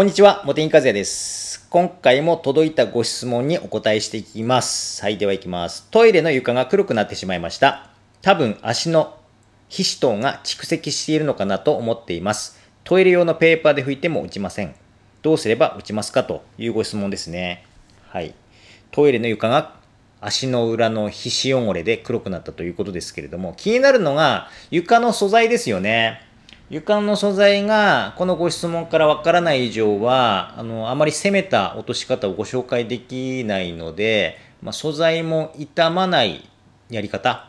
[0.00, 1.66] こんにちは、茂木和也です。
[1.68, 5.02] 今回も届いたご質問にお答えしていきます。
[5.02, 5.88] はい、では行きます。
[5.90, 7.90] トイレの床が黒くなってしまいました。
[8.22, 9.18] 多分足の
[9.68, 12.58] 皮脂等が蓄積しているのかなと思っています。
[12.82, 14.74] トイレ用のペーパーで拭いても落ちません。
[15.20, 17.66] どうすれば落ちますかというご質問ですね。
[18.08, 18.32] はい。
[18.92, 19.74] トイレの床が
[20.22, 26.29] 足の裏の皮脂汚れで黒くなったということですけれども、気になるのが床の素材ですよね。
[26.70, 36.48] 床の素材がこのご質問からわからない以上はあのあまり攻めた落とし方をご紹介できないので、まあ、素材も傷まない
[36.88, 37.48] やり方。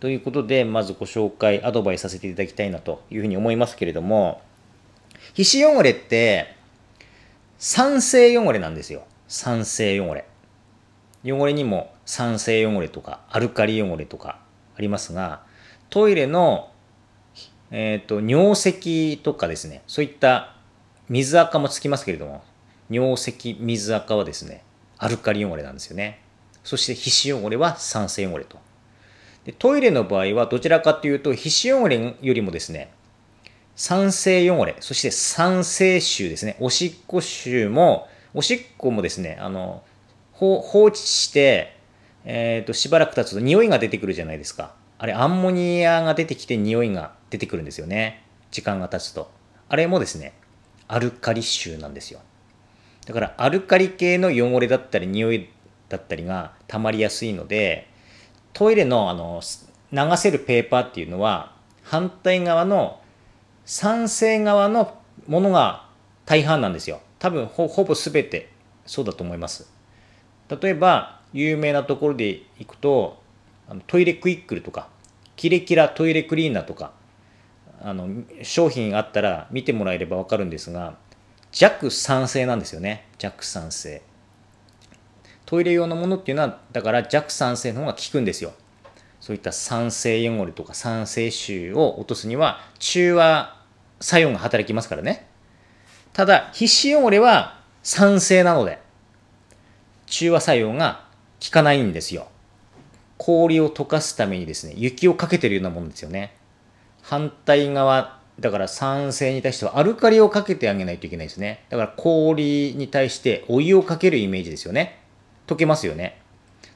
[0.00, 4.42] ということでまずご紹介アドバイスさせていただきたいなというふうに思いますけれども
[5.34, 6.56] 皮脂汚れって
[7.58, 9.04] 酸性汚れなんですよ。
[9.28, 10.24] 酸性汚れ。
[11.22, 14.38] 汚れにも酸性汚れとかアルカリ汚れとか
[14.74, 15.42] ありますが
[15.90, 16.70] トイレの
[17.76, 20.54] えーと、尿石とかですねそういった
[21.08, 22.44] 水垢もつきますけれども
[22.88, 24.62] 尿石水垢はですね
[24.96, 26.20] アルカリ汚れなんですよね。
[26.62, 28.58] そして皮脂汚れは酸性汚れと。
[29.44, 32.92] でトイレの場合はどちらかというと皮脂汚れよりもですね
[33.74, 36.56] 酸性汚れそして酸性臭ですね。
[36.60, 39.82] おしっこ臭もおしっこもですねあの
[40.30, 41.76] 放置して、
[42.24, 44.76] えーとしばらく経つと匂いが出てくるじゃないですか。
[44.96, 48.22] あれアンモニアが出てきて匂いが出てくるんですよね。
[48.52, 49.28] 時間が経つと。
[49.68, 50.34] あれもですね
[50.86, 52.20] アルカリ臭なんですよ。
[53.06, 55.50] だからアルカリ系の汚れだったり匂い
[55.88, 57.88] だったりが溜まりやすいので
[58.52, 59.42] トイレのあの
[59.92, 63.00] 流せるペーパーっていうのは反対側の
[63.64, 64.96] 酸性側の
[65.26, 65.88] ものが
[66.24, 67.00] 大半なんですよ。
[67.18, 68.48] 多分ほほぼ全て
[68.86, 69.68] そうだと思います。
[70.48, 73.20] 例えば有名なところでいくと
[73.88, 74.88] トイレクイックルとか
[75.34, 76.92] キレキラトイレクリーナーとか
[77.80, 78.08] あの
[78.42, 80.96] 商品あったら見てもらえれば分かるんですが
[81.52, 83.06] 弱酸性なんですよね。
[83.18, 84.02] 弱酸性。
[85.46, 88.52] トイレ用のものっていうのはだから弱酸性の方が効くんですよ。
[89.20, 93.56] そういった酸性汚れとか酸性臭を落とすには中和
[94.00, 95.26] 作用が働きますからね。
[96.12, 98.80] ただ皮脂汚れは酸性なので
[100.06, 101.06] 中和作用が
[101.42, 102.28] 効かないんですよ。
[103.16, 106.34] 氷を溶かすためにですね雪をかけてるようなものですよね。
[107.04, 111.64] 反対側だから酸性に対してはアルカリをかけてあげないといけないですね。
[111.68, 115.00] だから氷に対してお湯をかけるイメージですよね。
[115.46, 116.20] 溶けますよね。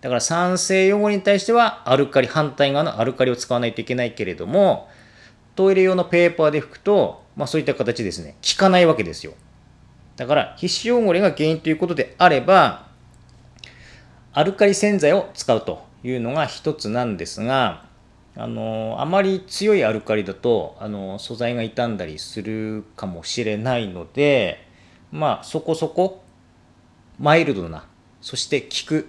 [0.00, 4.88] だから酸性汚れに対してはアルカリ反対側のアルカリを使わないといけないけれども
[5.54, 8.36] トイレ用のペーパーで拭くと、まあ、そういった形ですね。
[8.42, 9.32] 効かないわけですよ。
[10.16, 12.88] だから皮脂汚れが原因ということであれば
[14.32, 17.86] アルカリ洗剤を使うというのが一つなんですが
[18.38, 24.66] あのあまり強いアルカリだとあの素材が傷んだりするかもしれないので
[25.10, 26.22] まあそこそこ
[27.18, 27.86] マイルドな
[28.20, 29.08] そして効く、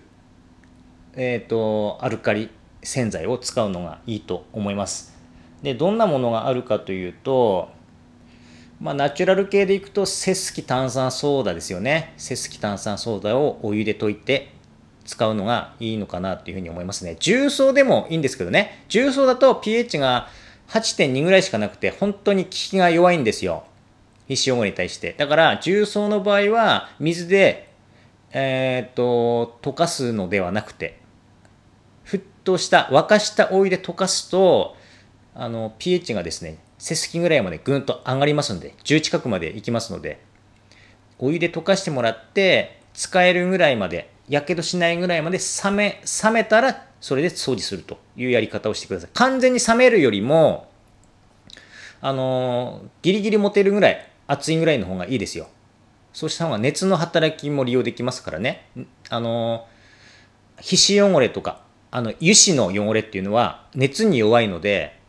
[1.16, 2.50] えーと、アルカリ
[2.84, 5.18] 洗剤を使うのがいいと思います。
[5.64, 7.70] でどんなものがあるかというと
[8.80, 12.14] まあ、ナチュラル系でいくとセスキ炭酸ソーダですよね。
[12.18, 14.54] セスキ炭酸ソーダをお湯で溶いて
[15.07, 17.16] 使うのがいいのかなというふうに思いますね。
[17.19, 18.84] 重曹でもいいんですけどね。
[18.90, 20.28] 重曹だと pH が
[20.68, 23.63] 8.2ぐらいしかなくて、本当に効きが弱いんですよ。
[24.28, 25.16] 皮脂汚れに対して。
[25.18, 27.69] だから、重曹の場合は、水で、
[28.34, 31.00] えー、と、溶かすのではなくて、
[32.06, 34.75] 沸騰した、沸かしたお湯で溶かすと、
[35.34, 40.19] あの、pH がですね、セスキぐらいまでぐんと上がりますんで、10近くまでいきますので、
[41.18, 49.10] お湯で溶かしてもらって、使えるぐらいまでやけどしないぐらいまで冷め、冷めたらそれで掃除するというやり方をしてください。
[49.14, 50.70] 完全に冷めるよりも、
[52.02, 55.48] あのー、ギリギリ持てるぐらい、熱いぐらいの方がいいですよ。
[56.14, 58.68] そうした方が熱の働きも利用できますからね。
[59.10, 61.62] あのー、皮脂汚れとか、
[61.92, 65.00] あの、油脂の汚れっていうのは熱に弱いので、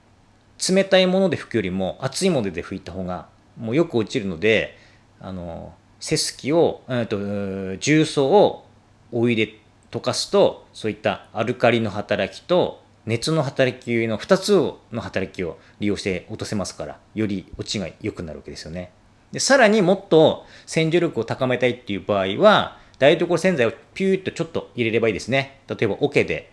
[0.68, 4.76] 冷たいもので拭くよりも熱いもので拭いた方がもうよく落ちるので、
[5.20, 8.67] あのー、セスキを、えー、と重曹を
[9.12, 9.58] お湯で
[9.90, 14.52] 溶かすとそういったアルカリの働きと熱の働きの2つ
[14.92, 18.92] の働きを利用して落とせますからより落ちが良くなるわけですよね。
[19.32, 25.60] でさらにもっと洗浄力を高めたいっていう場合は台所洗剤をピューッとちょっと入れればいいですね。
[25.68, 26.50] 例えば桶で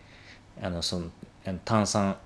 [0.62, 1.08] あのその
[1.66, 2.18] 炭酸、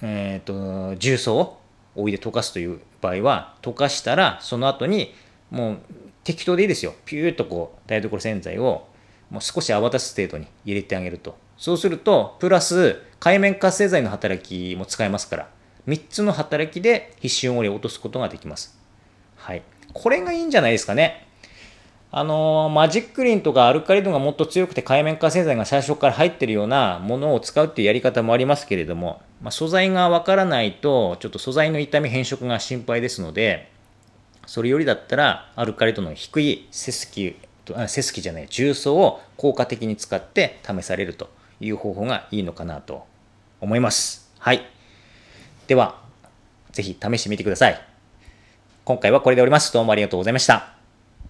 [0.00, 1.60] えーと、重曹を
[1.94, 5.14] お湯で溶かすという場合は溶かしたらその後に
[5.50, 5.78] もう
[6.24, 6.94] 適当でいいですよ。
[7.04, 8.86] ピューッとこう台所洗剤を
[9.32, 11.36] もう少し泡立つ程度に入れてあげると。
[11.56, 15.48] そうすると、プラス海面活性剤の働きも使えますから、
[15.88, 18.78] 3つの働きで皮脂汚れを落とすことができます。
[19.36, 19.62] はい。
[19.94, 21.26] これがいいんじゃないですかね。
[22.14, 33.72] あのマジックリンとかアルカリ度がもっと強くて海面活性剤が最初から入ってるようなものを使うっていうやり方もありますけれども、まあ、素材がわからないとちょっと素材の痛み変色が心配ですので
[34.44, 37.34] それよりだったらアルカリ度の低いセスキ
[37.88, 41.30] セスキじゃない重曹を効果的に使って試されると
[41.60, 43.06] いう方法がいいのかなと
[43.60, 44.30] 思います。
[44.38, 44.66] はい。
[45.68, 46.00] では
[46.72, 47.80] ぜひ試してみてください。
[48.84, 49.72] 今回はこれでおります。
[49.72, 50.81] どうもありがとうございました。